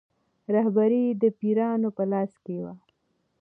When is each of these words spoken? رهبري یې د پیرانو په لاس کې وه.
رهبري 0.53 1.01
یې 1.07 1.13
د 1.21 1.23
پیرانو 1.39 1.89
په 1.97 2.03
لاس 2.11 2.31
کې 2.43 2.55
وه. 2.63 2.73